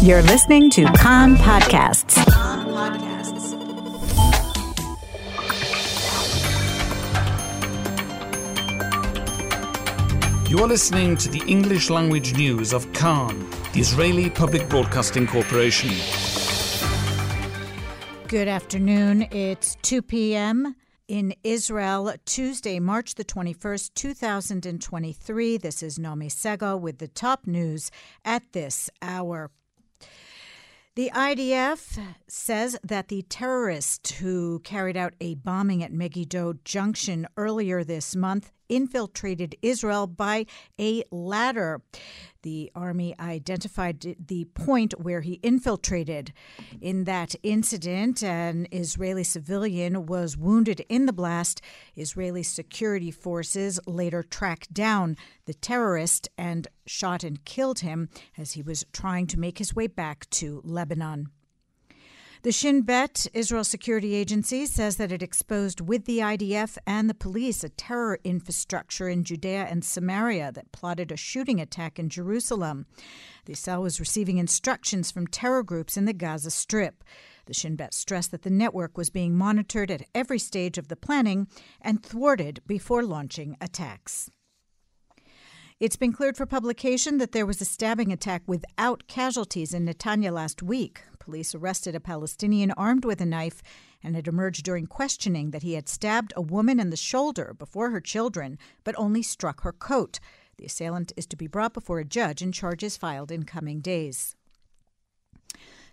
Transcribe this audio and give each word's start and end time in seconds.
You're 0.00 0.22
listening 0.22 0.70
to 0.70 0.84
Kan 0.92 1.34
Podcasts. 1.34 2.16
You 10.48 10.60
are 10.60 10.68
listening 10.68 11.16
to 11.16 11.28
the 11.28 11.42
English 11.48 11.90
language 11.90 12.36
news 12.36 12.72
of 12.72 12.90
Kan, 12.92 13.50
the 13.72 13.80
Israeli 13.80 14.30
Public 14.30 14.68
Broadcasting 14.68 15.26
Corporation. 15.26 15.90
Good 18.28 18.46
afternoon. 18.46 19.26
It's 19.32 19.76
2 19.82 20.02
p.m. 20.02 20.76
in 21.08 21.34
Israel, 21.42 22.14
Tuesday, 22.24 22.78
March 22.78 23.16
the 23.16 23.24
21st, 23.24 23.94
2023. 23.94 25.56
This 25.58 25.82
is 25.82 25.98
Nomi 25.98 26.30
Segal 26.30 26.80
with 26.80 26.98
the 26.98 27.08
top 27.08 27.48
news 27.48 27.90
at 28.24 28.44
this 28.52 28.88
hour. 29.02 29.50
The 30.98 31.12
IDF 31.14 31.96
says 32.26 32.76
that 32.82 33.06
the 33.06 33.22
terrorist 33.22 34.14
who 34.14 34.58
carried 34.64 34.96
out 34.96 35.14
a 35.20 35.36
bombing 35.36 35.80
at 35.84 35.92
Megiddo 35.92 36.54
Junction 36.64 37.28
earlier 37.36 37.84
this 37.84 38.16
month 38.16 38.50
infiltrated 38.68 39.56
Israel 39.62 40.06
by 40.06 40.46
a 40.78 41.02
ladder. 41.10 41.80
The 42.42 42.70
army 42.74 43.14
identified 43.18 44.16
the 44.26 44.44
point 44.54 45.00
where 45.00 45.22
he 45.22 45.34
infiltrated. 45.42 46.32
In 46.80 47.04
that 47.04 47.34
incident, 47.42 48.22
an 48.22 48.68
Israeli 48.70 49.24
civilian 49.24 50.06
was 50.06 50.36
wounded 50.36 50.80
in 50.88 51.06
the 51.06 51.12
blast. 51.12 51.60
Israeli 51.96 52.42
security 52.42 53.10
forces 53.10 53.80
later 53.86 54.22
tracked 54.22 54.72
down 54.72 55.16
the 55.46 55.54
terrorist 55.54 56.28
and 56.38 56.68
shot 56.86 57.24
and 57.24 57.44
killed 57.44 57.80
him 57.80 58.08
as 58.36 58.52
he 58.52 58.62
was 58.62 58.84
trying 58.92 59.26
to 59.26 59.38
make 59.38 59.58
his 59.58 59.74
way 59.74 59.86
back 59.86 60.28
to 60.30 60.60
Lebanon. 60.64 61.30
The 62.42 62.52
Shin 62.52 62.82
Bet, 62.82 63.26
Israel 63.34 63.64
Security 63.64 64.14
Agency, 64.14 64.64
says 64.64 64.96
that 64.96 65.10
it 65.10 65.24
exposed 65.24 65.80
with 65.80 66.04
the 66.04 66.18
IDF 66.18 66.78
and 66.86 67.10
the 67.10 67.14
police 67.14 67.64
a 67.64 67.68
terror 67.68 68.20
infrastructure 68.22 69.08
in 69.08 69.24
Judea 69.24 69.66
and 69.68 69.84
Samaria 69.84 70.52
that 70.52 70.70
plotted 70.70 71.10
a 71.10 71.16
shooting 71.16 71.60
attack 71.60 71.98
in 71.98 72.08
Jerusalem. 72.08 72.86
The 73.46 73.54
cell 73.54 73.82
was 73.82 73.98
receiving 73.98 74.38
instructions 74.38 75.10
from 75.10 75.26
terror 75.26 75.64
groups 75.64 75.96
in 75.96 76.04
the 76.04 76.12
Gaza 76.12 76.52
Strip. 76.52 77.02
The 77.46 77.54
Shin 77.54 77.74
Bet 77.74 77.92
stressed 77.92 78.30
that 78.30 78.42
the 78.42 78.50
network 78.50 78.96
was 78.96 79.10
being 79.10 79.34
monitored 79.34 79.90
at 79.90 80.06
every 80.14 80.38
stage 80.38 80.78
of 80.78 80.86
the 80.86 80.96
planning 80.96 81.48
and 81.80 82.04
thwarted 82.04 82.60
before 82.68 83.02
launching 83.02 83.56
attacks. 83.60 84.30
It's 85.80 85.96
been 85.96 86.12
cleared 86.12 86.36
for 86.36 86.46
publication 86.46 87.18
that 87.18 87.32
there 87.32 87.46
was 87.46 87.60
a 87.60 87.64
stabbing 87.64 88.12
attack 88.12 88.42
without 88.46 89.08
casualties 89.08 89.74
in 89.74 89.86
Netanya 89.86 90.30
last 90.30 90.62
week. 90.62 91.02
Police 91.28 91.54
arrested 91.54 91.94
a 91.94 92.00
Palestinian 92.00 92.70
armed 92.70 93.04
with 93.04 93.20
a 93.20 93.26
knife, 93.26 93.62
and 94.02 94.16
it 94.16 94.26
emerged 94.26 94.64
during 94.64 94.86
questioning 94.86 95.50
that 95.50 95.62
he 95.62 95.74
had 95.74 95.86
stabbed 95.86 96.32
a 96.34 96.40
woman 96.40 96.80
in 96.80 96.88
the 96.88 96.96
shoulder 96.96 97.54
before 97.58 97.90
her 97.90 98.00
children, 98.00 98.58
but 98.82 98.94
only 98.96 99.22
struck 99.22 99.60
her 99.60 99.72
coat. 99.72 100.20
The 100.56 100.64
assailant 100.64 101.12
is 101.18 101.26
to 101.26 101.36
be 101.36 101.46
brought 101.46 101.74
before 101.74 101.98
a 101.98 102.04
judge 102.06 102.40
and 102.40 102.54
charges 102.54 102.96
filed 102.96 103.30
in 103.30 103.42
coming 103.42 103.80
days. 103.80 104.36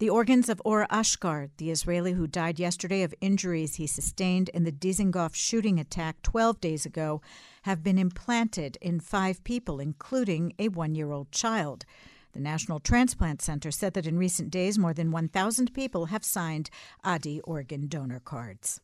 The 0.00 0.10
organs 0.10 0.48
of 0.48 0.60
Or 0.64 0.84
Ashkar, 0.90 1.50
the 1.58 1.70
Israeli 1.70 2.14
who 2.14 2.26
died 2.26 2.58
yesterday 2.58 3.04
of 3.04 3.14
injuries 3.20 3.76
he 3.76 3.86
sustained 3.86 4.48
in 4.48 4.64
the 4.64 4.72
Dizengoff 4.72 5.36
shooting 5.36 5.78
attack 5.78 6.22
12 6.22 6.60
days 6.60 6.84
ago, 6.84 7.22
have 7.62 7.84
been 7.84 7.98
implanted 7.98 8.78
in 8.80 8.98
five 8.98 9.44
people, 9.44 9.78
including 9.78 10.54
a 10.58 10.66
one 10.66 10.96
year 10.96 11.12
old 11.12 11.30
child. 11.30 11.84
The 12.32 12.40
National 12.40 12.80
Transplant 12.80 13.42
Center 13.42 13.70
said 13.70 13.94
that 13.94 14.06
in 14.06 14.18
recent 14.18 14.50
days, 14.50 14.78
more 14.78 14.94
than 14.94 15.10
1,000 15.10 15.74
people 15.74 16.06
have 16.06 16.24
signed 16.24 16.70
Adi 17.02 17.40
organ 17.40 17.88
donor 17.88 18.20
cards. 18.20 18.80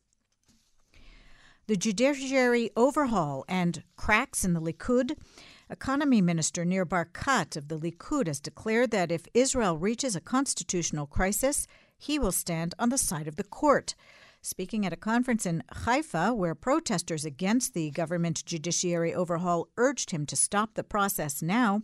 The 1.67 1.75
judiciary 1.75 2.71
overhaul 2.77 3.43
and 3.49 3.83
cracks 3.95 4.45
in 4.45 4.53
the 4.53 4.61
Likud 4.61 5.17
Economy 5.69 6.21
Minister 6.21 6.63
Nir 6.63 6.85
Barkat 6.85 7.57
of 7.57 7.67
the 7.67 7.77
Likud 7.77 8.27
has 8.27 8.39
declared 8.39 8.91
that 8.91 9.11
if 9.11 9.27
Israel 9.33 9.77
reaches 9.77 10.15
a 10.15 10.21
constitutional 10.21 11.05
crisis, 11.05 11.67
he 11.97 12.17
will 12.17 12.31
stand 12.31 12.73
on 12.79 12.87
the 12.87 12.97
side 12.97 13.27
of 13.27 13.35
the 13.35 13.43
court. 13.43 13.95
Speaking 14.41 14.85
at 14.85 14.93
a 14.93 14.97
conference 14.97 15.45
in 15.45 15.63
Haifa, 15.83 16.33
where 16.33 16.55
protesters 16.55 17.25
against 17.25 17.73
the 17.73 17.91
government 17.91 18.45
judiciary 18.45 19.13
overhaul 19.13 19.67
urged 19.75 20.11
him 20.11 20.25
to 20.27 20.37
stop 20.37 20.75
the 20.75 20.85
process 20.85 21.41
now, 21.41 21.81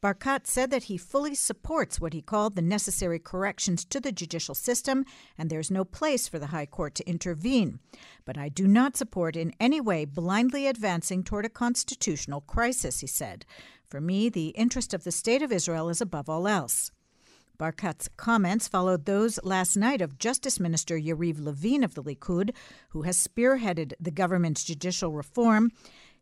Barkat 0.00 0.46
said 0.46 0.70
that 0.70 0.84
he 0.84 0.96
fully 0.96 1.34
supports 1.34 2.00
what 2.00 2.12
he 2.12 2.22
called 2.22 2.54
the 2.54 2.62
necessary 2.62 3.18
corrections 3.18 3.84
to 3.86 4.00
the 4.00 4.12
judicial 4.12 4.54
system, 4.54 5.04
and 5.36 5.50
there's 5.50 5.70
no 5.70 5.84
place 5.84 6.28
for 6.28 6.38
the 6.38 6.48
High 6.48 6.66
Court 6.66 6.94
to 6.96 7.08
intervene. 7.08 7.80
But 8.24 8.38
I 8.38 8.48
do 8.48 8.66
not 8.66 8.96
support 8.96 9.36
in 9.36 9.52
any 9.58 9.80
way 9.80 10.04
blindly 10.04 10.66
advancing 10.66 11.24
toward 11.24 11.44
a 11.44 11.50
constitutional 11.50 12.42
crisis, 12.42 13.00
he 13.00 13.06
said. 13.06 13.44
For 13.86 14.00
me, 14.00 14.28
the 14.28 14.48
interest 14.48 14.94
of 14.94 15.04
the 15.04 15.12
State 15.12 15.42
of 15.42 15.50
Israel 15.50 15.88
is 15.88 16.00
above 16.00 16.28
all 16.28 16.46
else. 16.46 16.92
Barkat's 17.58 18.08
comments 18.16 18.68
followed 18.68 19.04
those 19.04 19.40
last 19.42 19.76
night 19.76 20.00
of 20.00 20.16
Justice 20.16 20.60
Minister 20.60 20.96
Yariv 20.96 21.44
Levin 21.44 21.82
of 21.82 21.94
the 21.94 22.02
Likud, 22.04 22.54
who 22.90 23.02
has 23.02 23.16
spearheaded 23.16 23.94
the 23.98 24.12
government's 24.12 24.62
judicial 24.62 25.10
reform. 25.10 25.72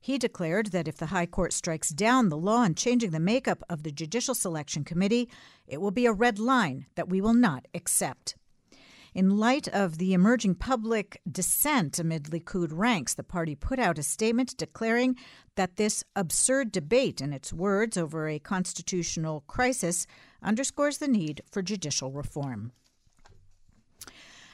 He 0.06 0.18
declared 0.18 0.66
that 0.66 0.86
if 0.86 0.98
the 0.98 1.06
High 1.06 1.26
Court 1.26 1.52
strikes 1.52 1.88
down 1.88 2.28
the 2.28 2.36
law 2.36 2.58
on 2.58 2.76
changing 2.76 3.10
the 3.10 3.18
makeup 3.18 3.64
of 3.68 3.82
the 3.82 3.90
Judicial 3.90 4.36
Selection 4.36 4.84
Committee, 4.84 5.28
it 5.66 5.80
will 5.80 5.90
be 5.90 6.06
a 6.06 6.12
red 6.12 6.38
line 6.38 6.86
that 6.94 7.08
we 7.08 7.20
will 7.20 7.34
not 7.34 7.66
accept. 7.74 8.36
In 9.14 9.36
light 9.36 9.66
of 9.66 9.98
the 9.98 10.12
emerging 10.12 10.54
public 10.54 11.20
dissent 11.28 11.98
amid 11.98 12.26
Likud 12.30 12.68
ranks, 12.70 13.14
the 13.14 13.24
party 13.24 13.56
put 13.56 13.80
out 13.80 13.98
a 13.98 14.04
statement 14.04 14.56
declaring 14.56 15.16
that 15.56 15.74
this 15.74 16.04
absurd 16.14 16.70
debate, 16.70 17.20
in 17.20 17.32
its 17.32 17.52
words, 17.52 17.96
over 17.96 18.28
a 18.28 18.38
constitutional 18.38 19.42
crisis 19.48 20.06
underscores 20.40 20.98
the 20.98 21.08
need 21.08 21.40
for 21.50 21.62
judicial 21.62 22.12
reform. 22.12 22.70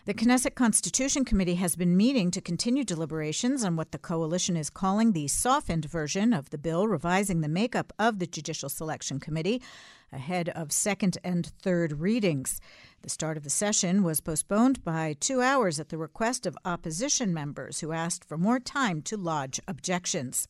The 0.04 0.14
Knesset 0.14 0.56
Constitution 0.56 1.24
Committee 1.24 1.54
has 1.54 1.76
been 1.76 1.96
meeting 1.96 2.32
to 2.32 2.40
continue 2.40 2.82
deliberations 2.82 3.62
on 3.62 3.76
what 3.76 3.92
the 3.92 3.98
coalition 3.98 4.56
is 4.56 4.68
calling 4.68 5.12
the 5.12 5.28
softened 5.28 5.84
version 5.84 6.32
of 6.32 6.50
the 6.50 6.58
bill 6.58 6.88
revising 6.88 7.40
the 7.40 7.48
makeup 7.48 7.92
of 8.00 8.18
the 8.18 8.26
Judicial 8.26 8.68
Selection 8.68 9.20
Committee 9.20 9.62
ahead 10.12 10.48
of 10.48 10.72
second 10.72 11.18
and 11.22 11.46
third 11.46 12.00
readings. 12.00 12.60
The 13.02 13.10
start 13.10 13.36
of 13.36 13.44
the 13.44 13.50
session 13.50 14.02
was 14.02 14.20
postponed 14.20 14.82
by 14.82 15.14
two 15.20 15.40
hours 15.40 15.78
at 15.78 15.90
the 15.90 15.98
request 15.98 16.46
of 16.46 16.58
opposition 16.64 17.32
members 17.32 17.78
who 17.78 17.92
asked 17.92 18.24
for 18.24 18.36
more 18.36 18.58
time 18.58 19.02
to 19.02 19.16
lodge 19.16 19.60
objections. 19.68 20.48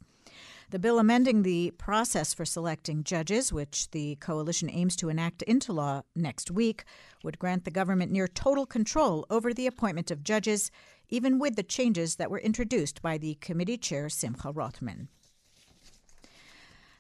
The 0.73 0.79
bill 0.79 0.99
amending 0.99 1.43
the 1.43 1.71
process 1.73 2.33
for 2.33 2.47
selecting 2.47 3.05
judges, 3.05 3.53
which 3.53 3.91
the 3.91 4.17
coalition 4.17 4.71
aims 4.71 4.97
to 4.97 5.11
enact 5.11 5.43
into 5.43 5.71
law 5.71 6.01
next 6.17 6.51
week, 6.51 6.85
would 7.23 7.39
grant 7.39 7.67
the 7.67 7.71
government 7.71 8.11
near 8.11 8.27
total 8.27 8.65
control 8.65 9.27
over 9.29 9.53
the 9.53 9.67
appointment 9.67 10.11
of 10.11 10.25
judges, 10.25 10.71
even 11.11 11.39
with 11.39 11.57
the 11.57 11.63
changes 11.63 12.17
that 12.17 12.31
were 12.31 12.41
introduced 12.41 13.03
by 13.03 13.19
the 13.19 13.35
committee 13.35 13.77
chair 13.77 14.09
Simcha 14.09 14.51
Rothman. 14.51 15.09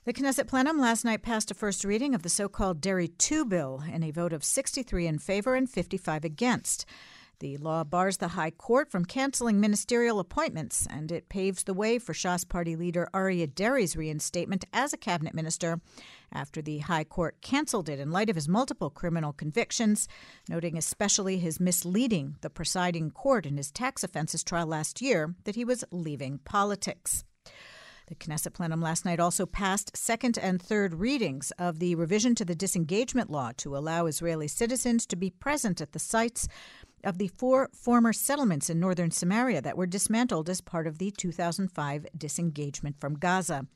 The 0.04 0.12
Knesset 0.12 0.48
plenum 0.48 0.78
last 0.78 1.02
night 1.02 1.22
passed 1.22 1.50
a 1.50 1.54
first 1.54 1.82
reading 1.82 2.14
of 2.14 2.22
the 2.22 2.28
so 2.28 2.50
called 2.50 2.82
Deri 2.82 3.08
2 3.08 3.46
bill 3.46 3.84
in 3.90 4.02
a 4.02 4.10
vote 4.10 4.34
of 4.34 4.44
63 4.44 5.06
in 5.06 5.18
favor 5.18 5.54
and 5.54 5.70
55 5.70 6.26
against. 6.26 6.84
The 7.42 7.56
law 7.56 7.82
bars 7.82 8.18
the 8.18 8.28
High 8.28 8.52
Court 8.52 8.88
from 8.88 9.04
canceling 9.04 9.58
ministerial 9.58 10.20
appointments, 10.20 10.86
and 10.88 11.10
it 11.10 11.28
paves 11.28 11.64
the 11.64 11.74
way 11.74 11.98
for 11.98 12.12
Shas 12.12 12.48
Party 12.48 12.76
leader 12.76 13.08
Aryeh 13.12 13.52
Deri's 13.52 13.96
reinstatement 13.96 14.64
as 14.72 14.92
a 14.92 14.96
cabinet 14.96 15.34
minister 15.34 15.80
after 16.32 16.62
the 16.62 16.78
High 16.78 17.02
Court 17.02 17.40
canceled 17.40 17.88
it 17.88 17.98
in 17.98 18.12
light 18.12 18.30
of 18.30 18.36
his 18.36 18.48
multiple 18.48 18.90
criminal 18.90 19.32
convictions, 19.32 20.06
noting 20.48 20.78
especially 20.78 21.38
his 21.38 21.58
misleading 21.58 22.36
the 22.42 22.48
presiding 22.48 23.10
court 23.10 23.44
in 23.44 23.56
his 23.56 23.72
tax 23.72 24.04
offenses 24.04 24.44
trial 24.44 24.68
last 24.68 25.02
year 25.02 25.34
that 25.42 25.56
he 25.56 25.64
was 25.64 25.82
leaving 25.90 26.38
politics. 26.44 27.24
The 28.06 28.14
Knesset 28.14 28.52
plenum 28.52 28.82
last 28.82 29.04
night 29.04 29.20
also 29.20 29.46
passed 29.46 29.96
second 29.96 30.38
and 30.38 30.60
third 30.60 30.94
readings 30.94 31.50
of 31.52 31.78
the 31.78 31.94
revision 31.94 32.34
to 32.36 32.44
the 32.44 32.54
disengagement 32.54 33.30
law 33.30 33.52
to 33.56 33.76
allow 33.76 34.06
Israeli 34.06 34.48
citizens 34.48 35.06
to 35.06 35.16
be 35.16 35.30
present 35.30 35.80
at 35.80 35.92
the 35.92 35.98
sites 35.98 36.46
of 37.04 37.18
the 37.18 37.28
four 37.28 37.68
former 37.72 38.12
settlements 38.12 38.70
in 38.70 38.80
northern 38.80 39.10
Samaria 39.10 39.60
that 39.62 39.76
were 39.76 39.86
dismantled 39.86 40.48
as 40.48 40.60
part 40.60 40.86
of 40.86 40.98
the 40.98 41.10
2005 41.10 42.06
disengagement 42.16 43.00
from 43.00 43.18
Gaza. 43.18 43.66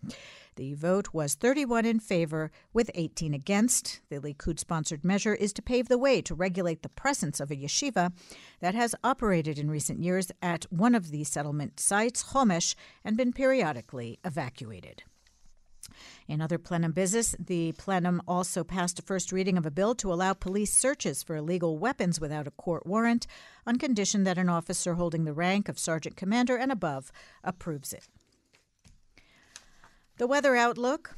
The 0.56 0.74
vote 0.74 1.12
was 1.12 1.34
31 1.34 1.84
in 1.84 2.00
favor, 2.00 2.50
with 2.72 2.90
18 2.94 3.34
against. 3.34 4.00
The 4.08 4.18
Likud 4.18 4.58
sponsored 4.58 5.04
measure 5.04 5.34
is 5.34 5.52
to 5.52 5.62
pave 5.62 5.88
the 5.88 5.98
way 5.98 6.22
to 6.22 6.34
regulate 6.34 6.82
the 6.82 6.88
presence 6.88 7.40
of 7.40 7.50
a 7.50 7.56
yeshiva 7.56 8.12
that 8.60 8.74
has 8.74 8.94
operated 9.04 9.58
in 9.58 9.70
recent 9.70 10.02
years 10.02 10.32
at 10.40 10.64
one 10.70 10.94
of 10.94 11.10
the 11.10 11.24
settlement 11.24 11.78
sites, 11.78 12.32
Homesh, 12.32 12.74
and 13.04 13.18
been 13.18 13.34
periodically 13.34 14.18
evacuated. 14.24 15.02
In 16.28 16.40
other 16.40 16.58
plenum 16.58 16.92
business, 16.92 17.36
the 17.38 17.72
plenum 17.72 18.20
also 18.26 18.64
passed 18.64 18.98
a 18.98 19.02
first 19.02 19.30
reading 19.30 19.56
of 19.56 19.64
a 19.64 19.70
bill 19.70 19.94
to 19.96 20.12
allow 20.12 20.32
police 20.32 20.72
searches 20.72 21.22
for 21.22 21.36
illegal 21.36 21.78
weapons 21.78 22.20
without 22.20 22.48
a 22.48 22.52
court 22.52 22.84
warrant 22.84 23.26
on 23.64 23.78
condition 23.78 24.24
that 24.24 24.38
an 24.38 24.48
officer 24.48 24.94
holding 24.94 25.24
the 25.24 25.32
rank 25.32 25.68
of 25.68 25.78
sergeant 25.78 26.16
commander 26.16 26.56
and 26.56 26.72
above 26.72 27.12
approves 27.44 27.92
it. 27.92 28.08
The 30.18 30.26
weather 30.26 30.56
outlook 30.56 31.14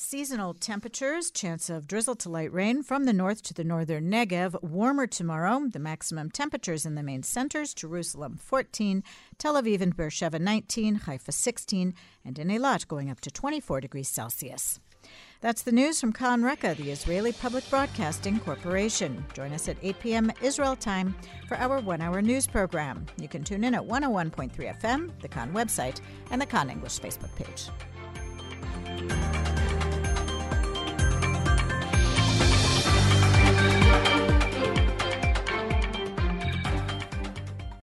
Seasonal 0.00 0.54
temperatures, 0.54 1.28
chance 1.28 1.68
of 1.68 1.88
drizzle 1.88 2.14
to 2.14 2.28
light 2.28 2.52
rain 2.52 2.84
from 2.84 3.02
the 3.02 3.12
north 3.12 3.42
to 3.42 3.52
the 3.52 3.64
northern 3.64 4.08
Negev. 4.08 4.54
Warmer 4.62 5.08
tomorrow. 5.08 5.66
The 5.68 5.80
maximum 5.80 6.30
temperatures 6.30 6.86
in 6.86 6.94
the 6.94 7.02
main 7.02 7.24
centers 7.24 7.74
Jerusalem 7.74 8.36
14, 8.36 9.02
Tel 9.38 9.60
Aviv 9.60 9.80
and 9.80 9.96
Beersheba 9.96 10.38
19, 10.38 11.00
Haifa 11.00 11.32
16, 11.32 11.94
and 12.24 12.38
in 12.38 12.46
Eilat 12.46 12.86
going 12.86 13.10
up 13.10 13.20
to 13.22 13.30
24 13.32 13.80
degrees 13.80 14.08
Celsius. 14.08 14.78
That's 15.40 15.62
the 15.62 15.72
news 15.72 16.00
from 16.00 16.12
Kan 16.12 16.44
Reka, 16.44 16.76
the 16.76 16.92
Israeli 16.92 17.32
Public 17.32 17.68
Broadcasting 17.68 18.38
Corporation. 18.38 19.24
Join 19.34 19.52
us 19.52 19.68
at 19.68 19.78
8 19.82 19.98
p.m. 19.98 20.32
Israel 20.40 20.76
time 20.76 21.12
for 21.48 21.56
our 21.56 21.80
one 21.80 22.00
hour 22.00 22.22
news 22.22 22.46
program. 22.46 23.04
You 23.20 23.26
can 23.26 23.42
tune 23.42 23.64
in 23.64 23.74
at 23.74 23.82
101.3 23.82 24.52
FM, 24.80 25.10
the 25.20 25.28
Kan 25.28 25.52
website, 25.52 26.00
and 26.30 26.40
the 26.40 26.46
Kan 26.46 26.70
English 26.70 27.00
Facebook 27.00 27.34
page. 27.34 27.68